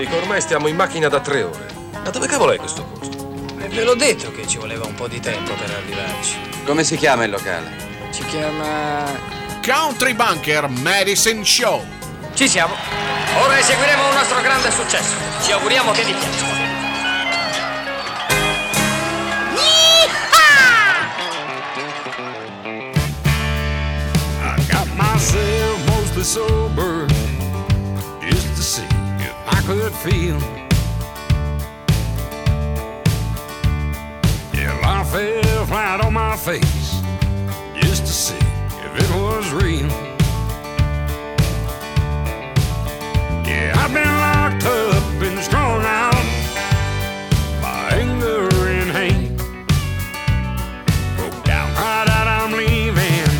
[0.00, 1.66] Amico, ormai stiamo in macchina da tre ore.
[1.92, 3.34] Ma dove cavolo è questo posto?
[3.58, 6.38] E ve l'ho detto che ci voleva un po' di tempo per arrivarci.
[6.64, 7.70] Come si chiama il locale?
[8.08, 9.04] Si chiama...
[9.62, 11.84] Country Bunker Medicine Show.
[12.32, 12.74] Ci siamo.
[13.42, 15.16] Ora eseguiremo un nostro grande successo.
[15.42, 16.48] Ci auguriamo che vi piaccia.
[24.96, 27.06] Myself mostly sober
[29.70, 30.40] could feel.
[34.52, 37.00] Yeah, I fell flat on my face
[37.80, 38.44] just to see
[38.84, 39.86] if it was real.
[43.46, 46.26] Yeah, I've been locked up and strung out
[47.62, 49.36] by anger and hate.
[51.16, 53.30] Broke down right out, I'm leaving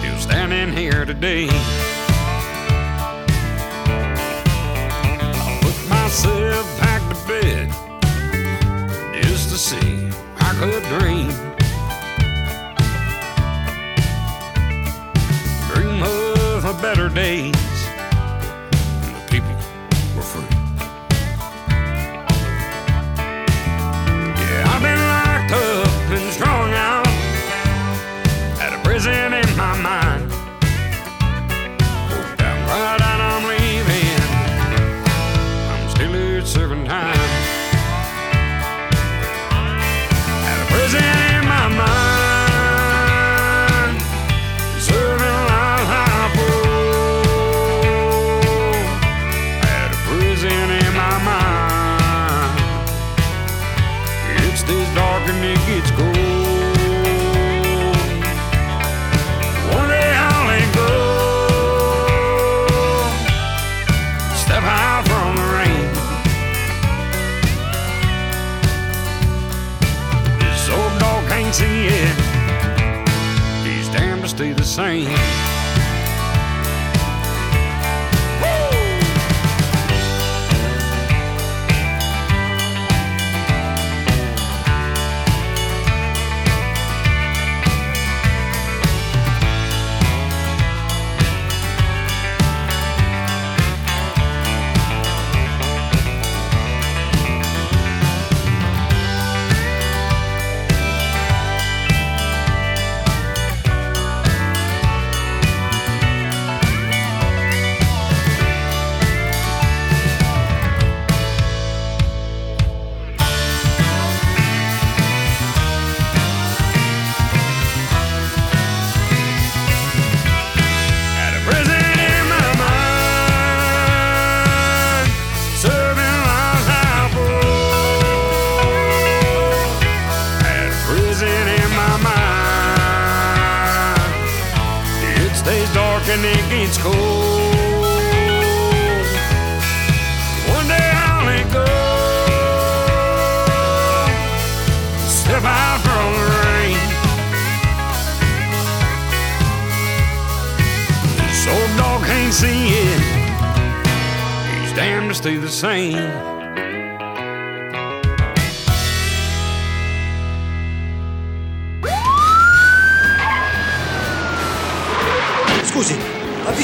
[0.00, 1.46] still standing here today.
[9.58, 11.32] See I could dream.
[15.74, 17.67] Dream of a better days.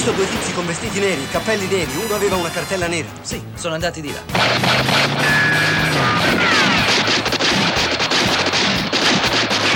[0.05, 3.09] Visto due tizi con vestiti neri, cappelli neri, uno aveva una cartella nera.
[3.23, 4.21] Sì, sono andati di là.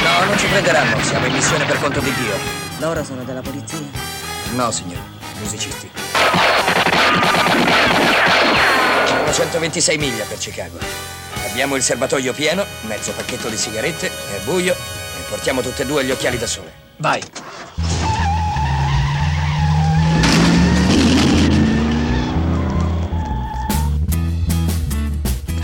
[0.03, 1.03] No, non ci prenderanno.
[1.03, 2.37] Siamo in missione per conto di Dio.
[2.79, 3.81] Loro sono della polizia?
[4.53, 5.03] No, signore.
[5.39, 5.91] Musicisti.
[9.07, 10.79] Sono 126 miglia per Chicago.
[11.49, 16.05] Abbiamo il serbatoio pieno, mezzo pacchetto di sigarette, è buio e portiamo tutte e due
[16.05, 16.73] gli occhiali da sole.
[16.97, 17.23] Vai.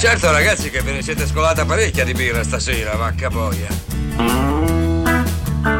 [0.04, 3.68] Certo ragazzi che ve ne siete scolata parecchia di birra stasera, vacca boia.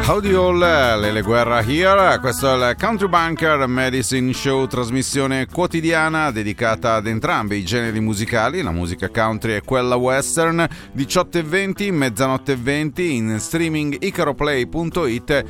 [0.06, 6.94] Howdy all, Lele Guerra here, questo è il Country Bunker Medicine Show, trasmissione quotidiana dedicata
[6.94, 12.52] ad entrambi i generi musicali, la musica country e quella western, 18 e 20, mezzanotte
[12.52, 15.44] e 20, in streaming icaroplay.it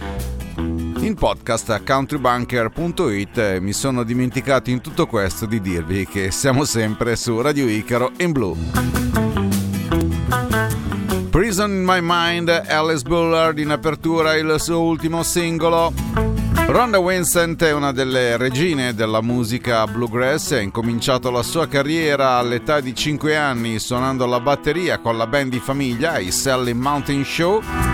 [1.06, 7.14] in podcast a countrybanker.it mi sono dimenticato in tutto questo di dirvi che siamo sempre
[7.16, 8.56] su Radio Icaro in blu.
[11.28, 15.92] Prison in My Mind, Alice Bullard in apertura il suo ultimo singolo.
[16.66, 22.80] Rhonda Vincent è una delle regine della musica bluegrass, ha incominciato la sua carriera all'età
[22.80, 27.93] di 5 anni suonando la batteria con la band di famiglia, i Sally Mountain Show.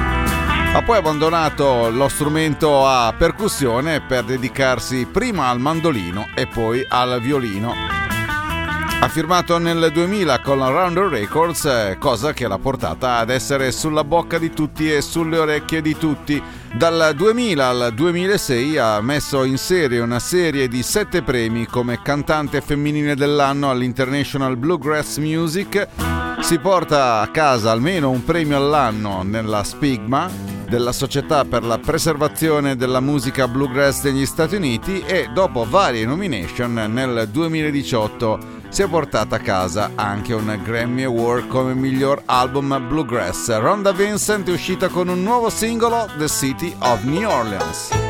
[0.73, 7.21] Ha poi abbandonato lo strumento a percussione per dedicarsi prima al mandolino e poi al
[7.21, 7.75] violino.
[9.03, 14.05] Ha firmato nel 2000 con la Rounder Records, cosa che l'ha portata ad essere sulla
[14.05, 16.41] bocca di tutti e sulle orecchie di tutti.
[16.73, 22.61] Dal 2000 al 2006 ha messo in serie una serie di sette premi come cantante
[22.61, 25.89] femminile dell'anno all'International Bluegrass Music.
[26.41, 32.77] Si porta a casa almeno un premio all'anno nella Spigma della Società per la preservazione
[32.77, 39.37] della musica bluegrass degli Stati Uniti e dopo varie nomination nel 2018 si è portata
[39.37, 43.59] a casa anche un Grammy Award come miglior album bluegrass.
[43.59, 48.10] Ronda Vincent è uscita con un nuovo singolo, The City of New Orleans.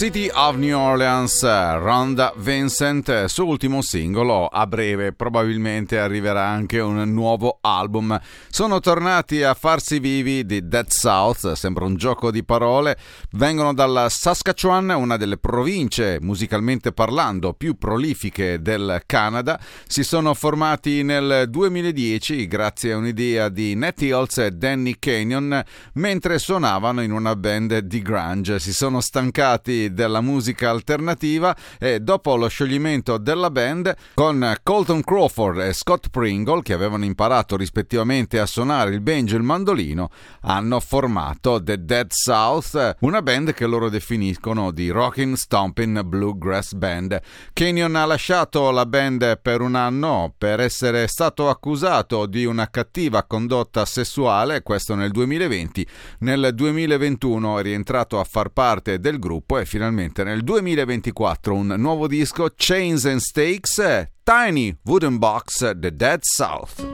[0.00, 7.02] City of New Orleans, Rhonda Vincent, suo ultimo singolo, a breve probabilmente arriverà anche un
[7.12, 8.18] nuovo album.
[8.48, 12.96] Sono tornati a farsi vivi di Dead South, sembra un gioco di parole,
[13.32, 21.02] vengono dalla Saskatchewan, una delle province musicalmente parlando più prolifiche del Canada, si sono formati
[21.02, 25.62] nel 2010 grazie a un'idea di Nat Hills e Danny Canyon
[25.94, 32.36] mentre suonavano in una band di grunge, si sono stancati della musica alternativa e dopo
[32.36, 38.46] lo scioglimento della band con Colton Crawford e Scott Pringle che avevano imparato rispettivamente a
[38.46, 40.10] suonare il banjo e il mandolino
[40.42, 47.20] hanno formato The Dead South una band che loro definiscono di Rockin' Stompin' Bluegrass Band.
[47.52, 53.24] Canyon ha lasciato la band per un anno per essere stato accusato di una cattiva
[53.24, 55.86] condotta sessuale questo nel 2020
[56.20, 59.79] nel 2021 è rientrato a far parte del gruppo e finalmente
[60.24, 66.89] nel 2024 un nuovo disco Chains and Stakes Tiny Wooden Box The Dead South.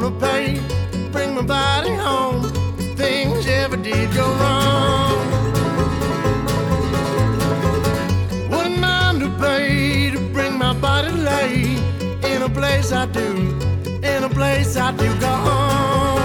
[0.00, 0.60] Wanna pay.
[1.12, 2.42] Bring my body home
[2.96, 5.18] things ever did go wrong.
[8.50, 11.76] Wouldn't mind to pay to bring my body lay
[12.32, 13.28] in a place I do,
[14.02, 16.20] in a place I do go home.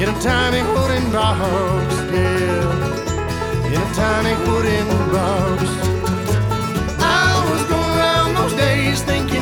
[0.00, 2.76] In a tiny wooden box, yeah.
[3.66, 5.89] In a tiny wooden box.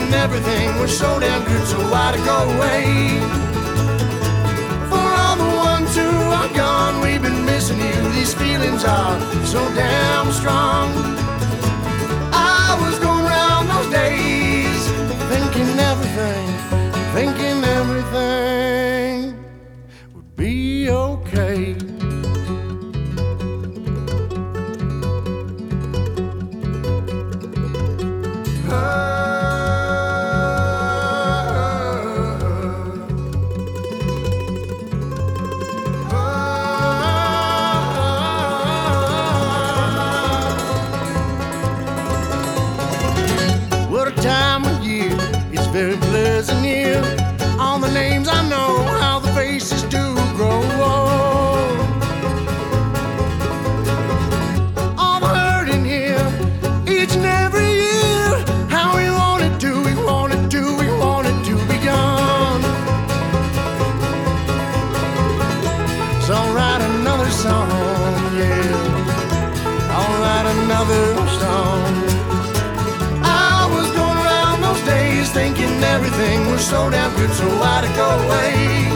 [0.08, 3.20] Thinking everything was so damn good, so why'd I go away?
[4.88, 8.10] For all the ones who are gone, we've been missing you.
[8.12, 10.92] These feelings are so damn strong.
[12.32, 14.47] I was going around those days
[45.78, 47.00] very pleasant here.
[47.60, 48.37] All the names I
[76.68, 78.90] so damn good, so why'd it go away?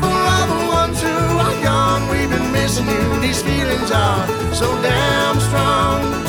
[0.00, 3.20] For all the ones who are gone, we've been missing you.
[3.20, 6.27] These feelings are so damn strong.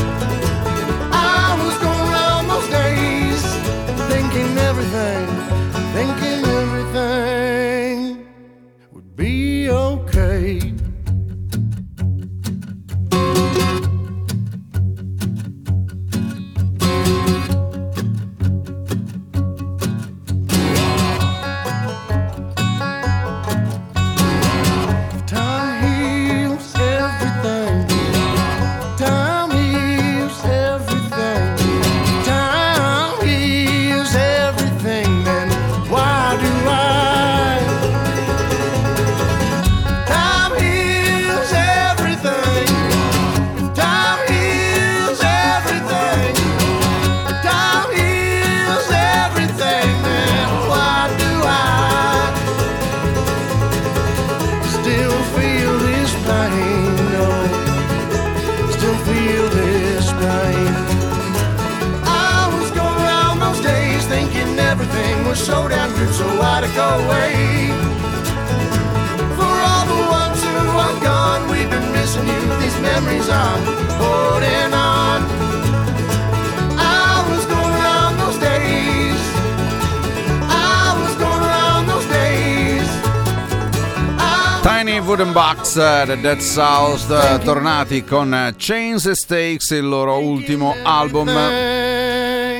[85.09, 90.19] Wooden Box, eh, The Dead South, eh, tornati con eh, Chains and Stakes, il loro
[90.19, 91.78] ultimo album.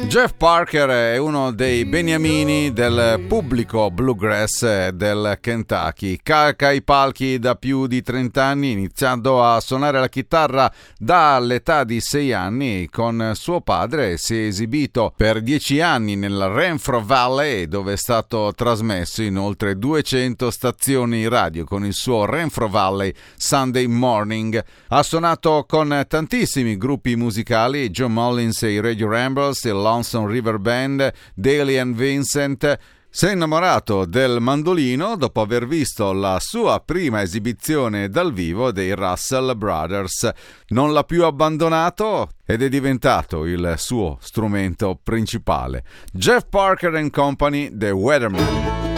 [0.09, 6.17] Jeff Parker è uno dei beniamini del pubblico bluegrass del Kentucky.
[6.23, 12.01] Calca i palchi da più di 30 anni, iniziando a suonare la chitarra dall'età di
[12.01, 12.89] 6 anni.
[12.89, 18.51] Con suo padre si è esibito per 10 anni nel Renfro Valley, dove è stato
[18.55, 24.59] trasmesso in oltre 200 stazioni radio con il suo Renfro Valley Sunday Morning.
[24.87, 30.59] Ha suonato con tantissimi gruppi musicali, John Mullins e i Radio Ramblers, il Lonesome River
[30.59, 32.79] Band, Daly and Vincent.
[33.09, 38.93] Si è innamorato del mandolino dopo aver visto la sua prima esibizione dal vivo dei
[38.93, 40.29] Russell Brothers.
[40.69, 45.83] Non l'ha più abbandonato ed è diventato il suo strumento principale.
[46.13, 48.88] Jeff Parker and Company, The Weatherman.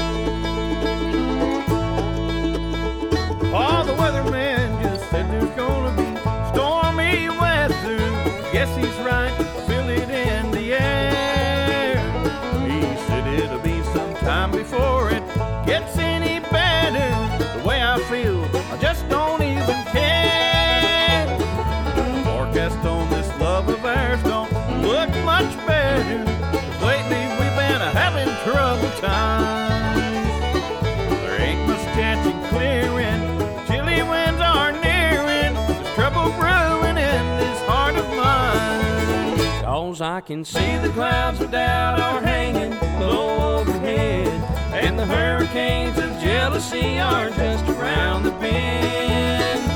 [39.91, 44.25] Cause I can see the clouds of doubt are hanging low overhead.
[44.71, 49.67] And the hurricanes of jealousy are just around the bend.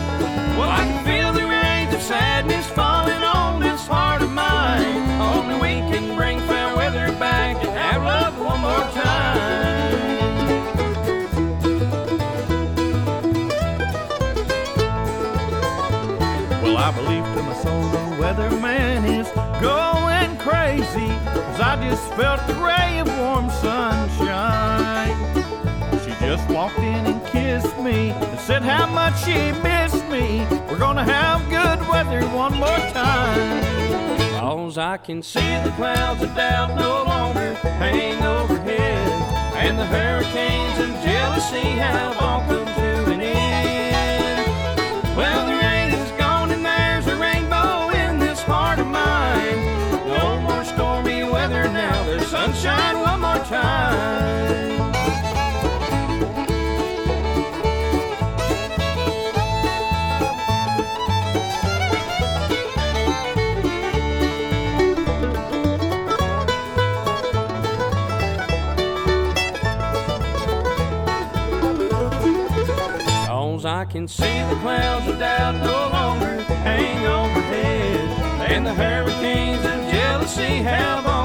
[0.57, 5.19] Well, I can feel the rains of sadness falling on this heart of mine.
[5.19, 9.64] Only we can bring fair weather back and have love one more time.
[21.55, 25.15] Cause I just felt a ray of warm sunshine.
[26.03, 30.45] She just walked in and kissed me and said how much she missed me.
[30.67, 33.63] We're gonna have good weather one more time.
[34.37, 39.07] Cause I can see the clouds of doubt no longer hang overhead.
[39.55, 45.15] And the hurricanes of jealousy have all come to an end.
[45.15, 45.54] Well,
[73.65, 78.49] I can see the clouds of doubt no longer hang overhead.
[78.49, 81.24] And the hurricanes of jealousy have all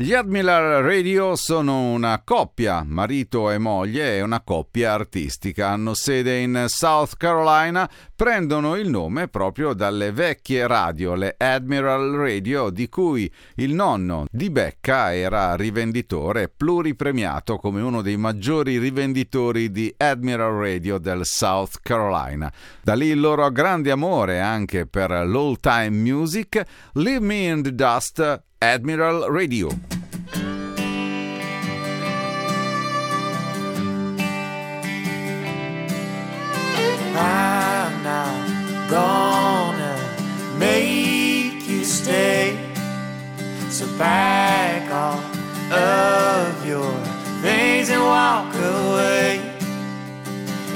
[0.00, 5.70] Gli Admiral Radio sono una coppia, marito e moglie, e una coppia artistica.
[5.70, 12.70] Hanno sede in South Carolina, prendono il nome proprio dalle vecchie radio, le Admiral Radio,
[12.70, 19.92] di cui il nonno di Becca era rivenditore pluripremiato come uno dei maggiori rivenditori di
[19.96, 22.52] Admiral Radio del South Carolina.
[22.84, 26.62] Da lì il loro grande amore anche per l'old time music.
[26.92, 29.70] Leave Me in the Dust, Admiral Radio.
[37.14, 42.58] I'm not gonna make you stay.
[43.70, 43.86] So
[45.70, 46.92] of your
[47.42, 49.40] things and walk away.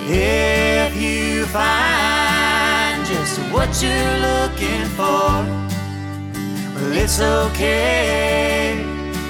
[0.06, 5.71] If you find just what you're looking for,
[6.92, 8.78] well, it's okay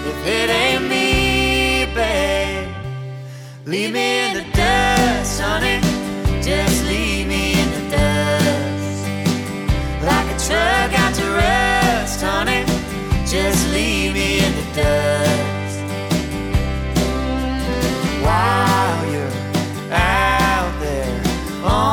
[0.04, 2.68] if it ain't me, babe.
[3.66, 5.80] Leave me in the dust, honey.
[6.42, 9.06] Just leave me in the dust.
[10.02, 12.64] Like a truck out to rust, honey.
[13.26, 15.78] Just leave me in the dust.
[18.24, 19.36] While you're
[19.92, 21.22] out there
[21.64, 21.91] on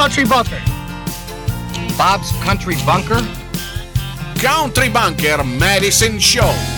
[0.00, 0.62] Country Bunker.
[1.98, 3.20] Bob's Country Bunker?
[4.40, 6.69] Country Bunker Medicine Show.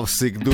[0.00, 0.50] ao signo do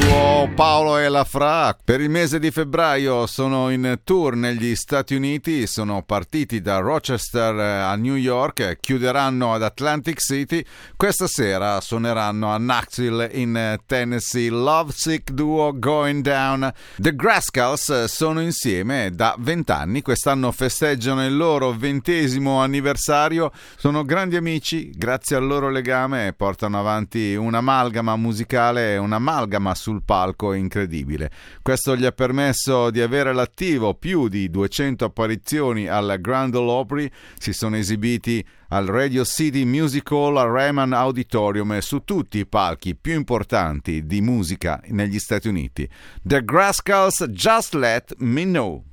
[0.56, 1.76] Paolo e la Fra.
[1.84, 7.54] Per il mese di febbraio sono in tour negli Stati Uniti, sono partiti da Rochester
[7.54, 10.64] a New York, chiuderanno ad Atlantic City,
[10.96, 14.48] questa sera suoneranno a Knoxville in Tennessee.
[14.48, 16.72] Lovesick Duo Going Down.
[16.96, 24.36] The Grascals sono insieme da 20 anni, quest'anno festeggiano il loro ventesimo anniversario, sono grandi
[24.36, 31.30] amici, grazie al loro legame portano avanti un'amalgama musicale, un'amalgama sul palco unico incredibile.
[31.62, 37.10] Questo gli ha permesso di avere all'attivo più di 200 apparizioni alla Grand Ole Opry,
[37.38, 42.46] si sono esibiti al Radio City Music Hall, al Raymond Auditorium e su tutti i
[42.46, 45.88] palchi più importanti di musica negli Stati Uniti.
[46.22, 48.84] The Grascals Just Let Me Know.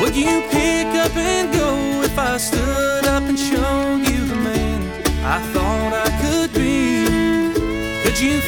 [0.00, 4.82] Would you pick up and go if I stood up and showed you the man
[5.24, 5.61] I thought?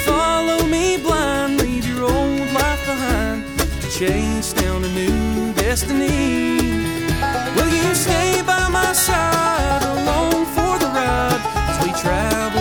[0.06, 3.44] Follow me blind, leave your old life behind,
[3.80, 6.58] to chase down a new destiny?
[7.56, 12.53] Will you stay by my side along for the ride as we travel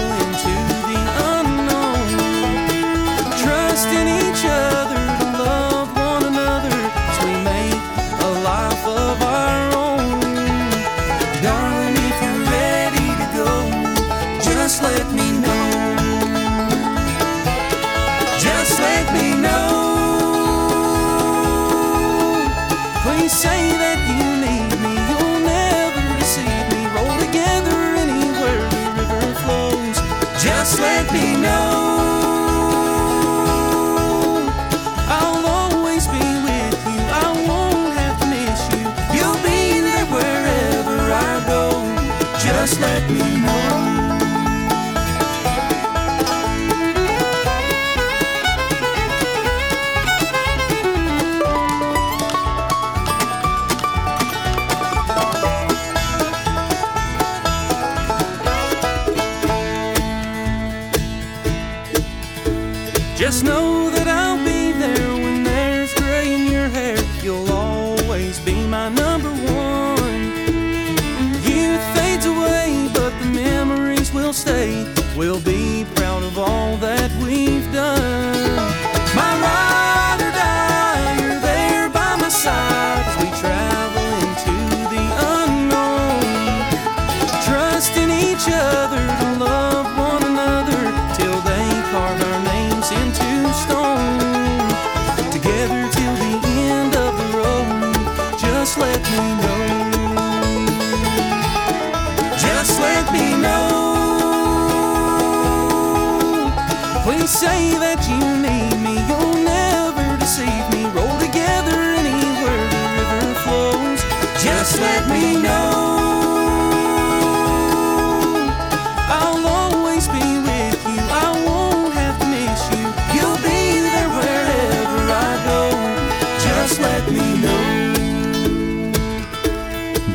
[107.34, 110.86] say that you need me, you'll never deceive me.
[110.94, 114.02] Roll together anywhere the river flows.
[114.44, 115.84] Just let me know.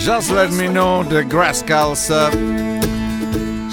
[0.08, 2.30] Just Let Me Know The Grass Girls uh,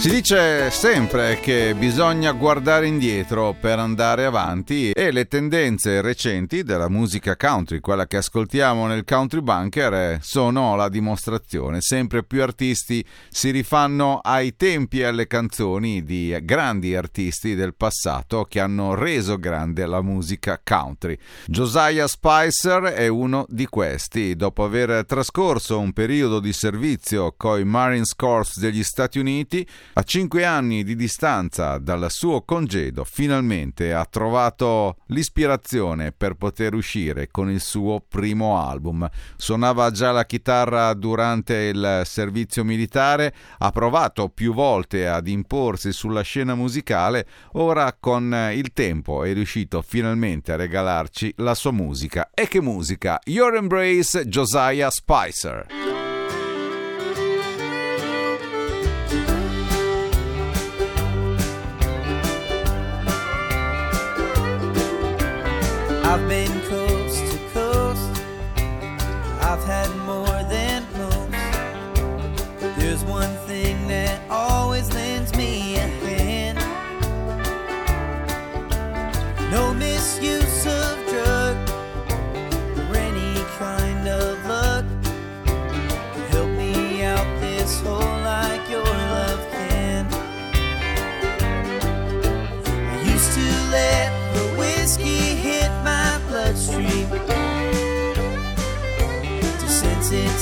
[0.06, 6.90] Si dice sempre che bisogna guardare indietro per andare avanti e le tendenze recenti della
[6.90, 11.82] musica country, quella che ascoltiamo nel Country Bunker, eh, sono la dimostrazione.
[11.82, 18.46] Sempre più artisti si rifanno ai tempi e alle canzoni di grandi artisti del passato
[18.48, 21.18] che hanno reso grande la musica country.
[21.48, 24.36] Josiah Spicer è uno di questi.
[24.36, 30.44] Dopo aver trascorso un periodo di servizio coi Marines Corps degli Stati Uniti, a cinque
[30.44, 37.62] anni di distanza dal suo congedo, finalmente ha trovato l'ispirazione per poter uscire con il
[37.62, 39.10] suo primo album.
[39.38, 46.22] Suonava già la chitarra durante il servizio militare, ha provato più volte ad imporsi sulla
[46.24, 52.32] scena musicale, ora con il tempo è riuscito finalmente a regalarci la sua musica.
[52.34, 53.18] E che musica!
[53.24, 56.05] Your Embrace Josiah Spicer.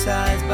[0.04, 0.53] size.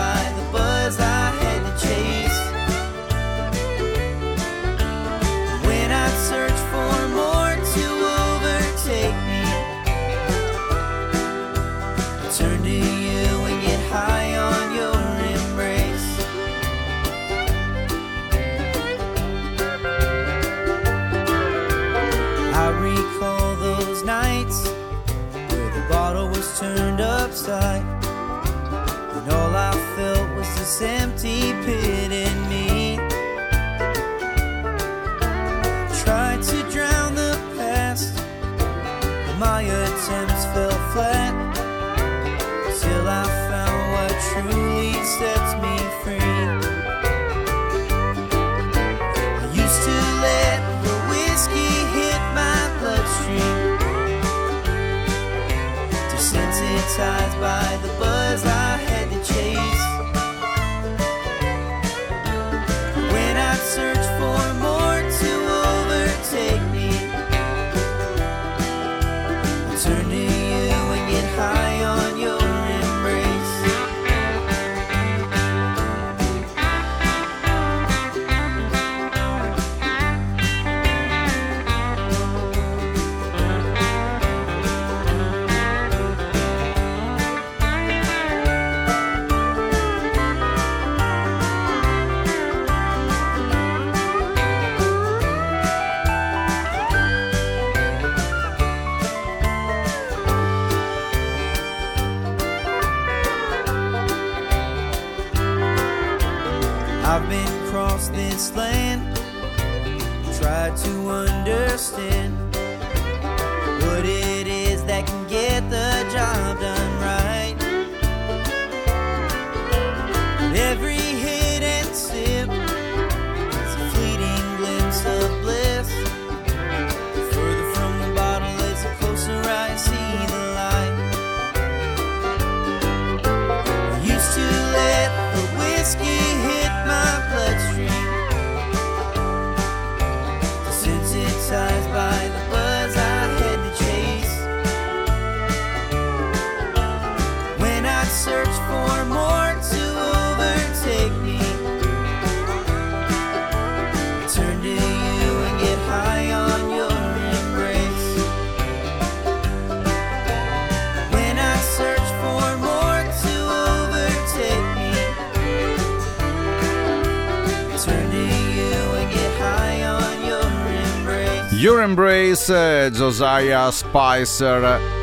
[171.60, 174.99] Your Embrace, eh, Josiah Spicer.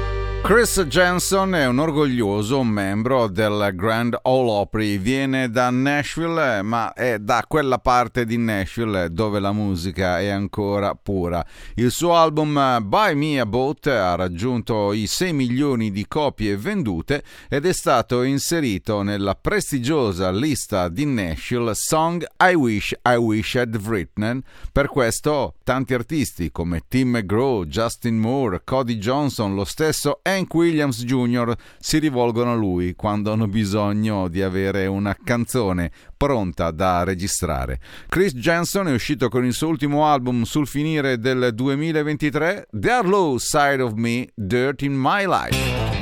[0.46, 7.18] Chris Jensen è un orgoglioso membro del Grand Ole Opry, viene da Nashville, ma è
[7.18, 11.44] da quella parte di Nashville dove la musica è ancora pura.
[11.74, 17.24] Il suo album Buy Me a Boat ha raggiunto i 6 milioni di copie vendute
[17.48, 23.74] ed è stato inserito nella prestigiosa lista di Nashville Song I Wish I Wish I'd
[23.84, 24.44] Written.
[24.70, 31.02] Per questo tanti artisti come Tim McGraw, Justin Moore, Cody Johnson, lo stesso Hank Williams
[31.02, 31.54] Jr.
[31.78, 37.80] si rivolgono a lui quando hanno bisogno di avere una canzone pronta da registrare.
[38.08, 43.38] Chris Jensen è uscito con il suo ultimo album sul finire del 2023, The Low
[43.38, 45.94] Side of Me, Dirt in My Life.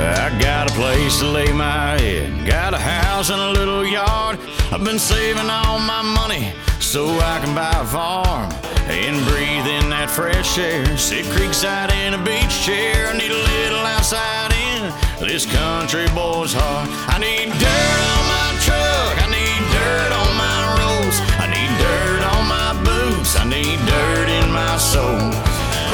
[0.00, 4.38] I got a place to lay my head, got a house and a little yard.
[4.72, 8.50] I've been saving all my money so I can buy a farm
[8.90, 10.84] and breathe in that fresh air.
[10.96, 13.06] Sit creekside in a beach chair.
[13.06, 14.90] I need a little outside in
[15.20, 16.90] this country boy's heart.
[17.06, 19.14] I need dirt on my truck.
[19.20, 21.18] I need dirt on my roads.
[21.38, 23.36] I need dirt on my boots.
[23.38, 25.22] I need dirt in my soul.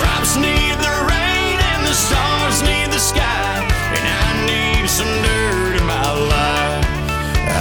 [0.00, 3.43] Crops need the rain and the stars need the sky.
[4.94, 6.86] Some dirt in my life.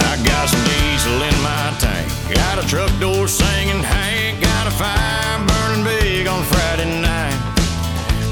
[0.06, 2.06] I got some diesel in my tank.
[2.32, 4.40] Got a truck door singing Hank.
[4.40, 7.34] Got a fire burning big on Friday night.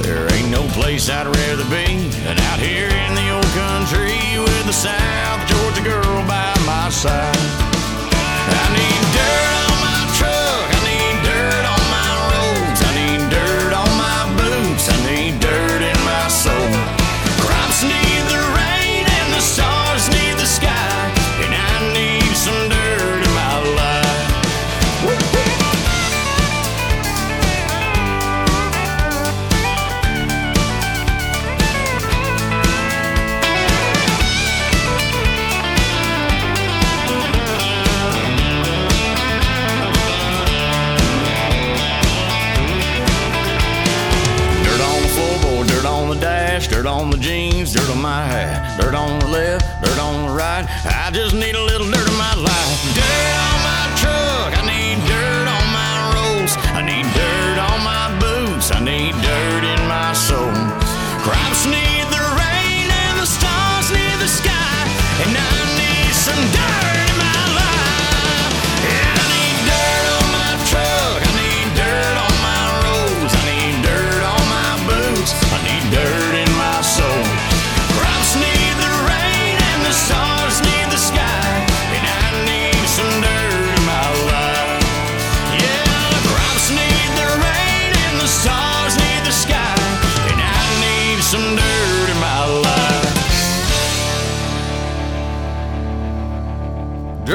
[0.02, 4.66] There ain't no place I'd rather be than out here in the old country with
[4.66, 7.71] the South Georgia girl by my side.
[48.80, 50.66] Dirt on the left, dirt on the right.
[50.84, 52.94] I just need a little dirt in my life.
[52.94, 53.41] Dirt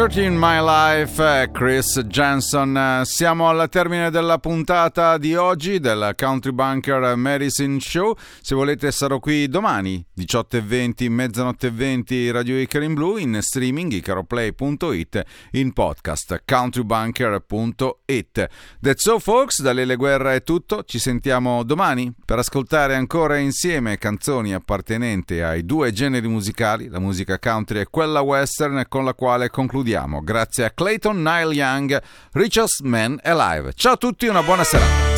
[0.07, 2.77] 13 My Life, eh, Chris Jensen.
[2.77, 8.15] Eh, siamo al termine della puntata di oggi del Country Bunker Medicine Show.
[8.41, 15.23] Se volete sarò qui domani 18.20, mezzanotte 20 Radio Icar in Blu, in streaming icaroplay.it,
[15.51, 18.49] in podcast countrybunker.it.
[18.79, 23.97] That's so folks, da Lele Guerra è tutto, ci sentiamo domani per ascoltare ancora insieme
[23.97, 29.49] canzoni appartenenti ai due generi musicali, la musica country e quella western con la quale
[29.49, 32.01] concludiamo Grazie a Clayton Nile Young,
[32.33, 33.73] Richest Man Alive.
[33.73, 35.15] Ciao a tutti, una buona serata.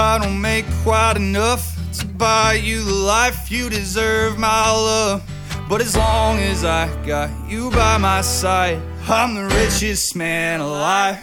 [0.00, 5.22] I don't make quite enough to buy you the life you deserve, my love.
[5.68, 8.80] But as long as I got you by my side,
[9.10, 11.16] I'm the richest man alive.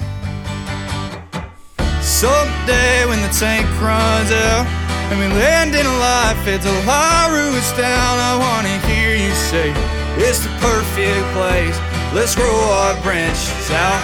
[2.01, 4.65] Someday when the tank runs out
[5.13, 9.69] and we land in a life at the Laru's down, I wanna hear you say
[10.17, 11.77] it's the perfect place.
[12.11, 14.01] Let's grow our branches out.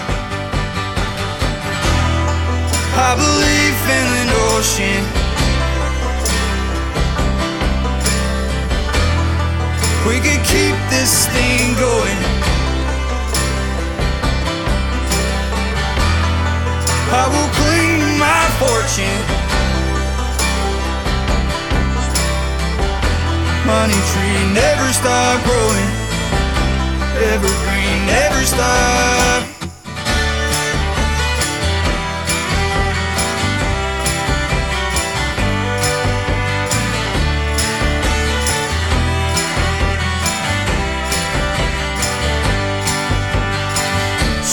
[3.02, 5.02] I believe in an ocean.
[10.06, 12.41] We could keep this thing going.
[17.14, 19.22] I will to my fortune.
[23.68, 25.90] Money tree never stop growing.
[27.34, 29.61] Evergreen never stop.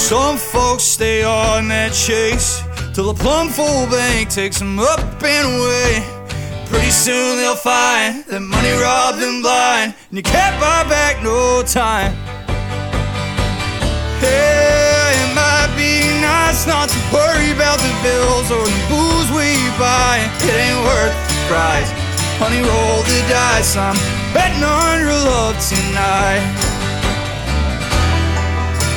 [0.09, 2.65] Some folks stay on that chase
[2.97, 6.01] till the plum full bank takes them up and away.
[6.73, 11.61] Pretty soon they'll find that money robbed them blind, and you can't buy back no
[11.61, 12.17] time.
[14.25, 19.61] Hey, it might be nice not to worry about the bills or the booze we
[19.77, 20.25] buy.
[20.41, 21.93] It ain't worth the price.
[22.41, 23.77] Honey, roll the dice.
[23.77, 23.93] I'm
[24.33, 26.68] betting on your love tonight.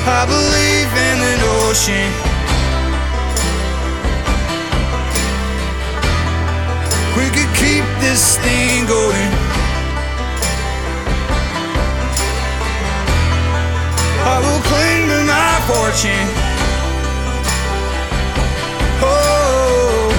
[0.03, 2.09] I believe in an ocean.
[7.15, 9.31] We could keep this thing going.
[14.25, 16.29] I will cling to my fortune.
[19.03, 20.09] Oh,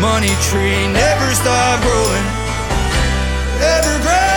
[0.00, 2.26] money tree never stop growing.
[3.62, 4.29] Evergreen.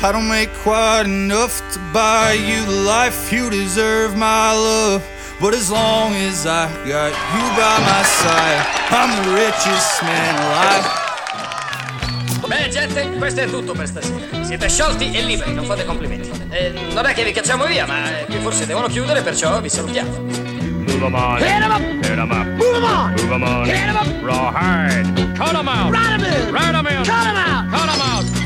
[0.00, 5.02] I don't make quite enough to buy you the life you deserve, my love.
[5.40, 11.06] But as long as I got you by my side, I'm the richest man alive.
[12.46, 14.44] Bene, gente, questo è tutto per stasera.
[14.44, 16.30] Siete sciolti e liberi, non fate complimenti.
[16.48, 19.68] Eh, non è che vi cacciamo via, ma eh, qui forse devono chiudere, perciò vi
[19.68, 20.10] salutiamo.
[20.10, 21.38] Move 'em on.
[21.38, 21.80] Hit 'em up.
[22.04, 22.46] Hit 'em up.
[22.46, 23.10] Move 'em on.
[23.10, 23.64] Move 'em on.
[23.64, 24.24] Hit 'em up.
[24.24, 25.32] Rawhide.
[25.36, 25.92] Cut 'em out.
[25.92, 26.54] Ride 'em in.
[26.54, 27.04] Ride 'em in.
[27.04, 27.68] Cut 'em out.
[27.68, 28.37] Cut 'em out.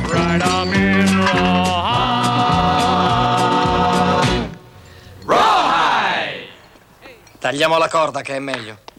[7.38, 8.91] Tagliamo la corda che è meglio.